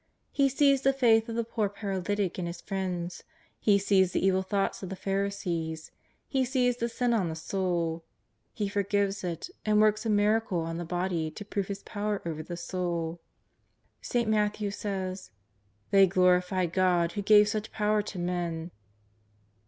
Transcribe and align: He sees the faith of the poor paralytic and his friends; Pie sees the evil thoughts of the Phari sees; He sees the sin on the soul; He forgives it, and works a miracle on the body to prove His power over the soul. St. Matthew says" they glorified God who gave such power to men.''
He 0.31 0.49
sees 0.49 0.81
the 0.81 0.93
faith 0.93 1.29
of 1.29 1.35
the 1.35 1.43
poor 1.43 1.69
paralytic 1.69 2.39
and 2.39 2.47
his 2.47 2.59
friends; 2.59 3.21
Pie 3.63 3.77
sees 3.77 4.13
the 4.13 4.25
evil 4.25 4.41
thoughts 4.41 4.81
of 4.81 4.89
the 4.89 4.95
Phari 4.95 5.29
sees; 5.31 5.91
He 6.27 6.43
sees 6.43 6.77
the 6.77 6.89
sin 6.89 7.13
on 7.13 7.29
the 7.29 7.35
soul; 7.35 8.03
He 8.51 8.67
forgives 8.67 9.23
it, 9.23 9.51
and 9.63 9.79
works 9.79 10.03
a 10.03 10.09
miracle 10.09 10.61
on 10.61 10.77
the 10.77 10.85
body 10.85 11.29
to 11.29 11.45
prove 11.45 11.67
His 11.67 11.83
power 11.83 12.19
over 12.25 12.41
the 12.41 12.57
soul. 12.57 13.21
St. 14.01 14.27
Matthew 14.27 14.71
says" 14.71 15.29
they 15.91 16.07
glorified 16.07 16.73
God 16.73 17.11
who 17.11 17.21
gave 17.21 17.47
such 17.47 17.71
power 17.71 18.01
to 18.01 18.17
men.'' 18.17 18.71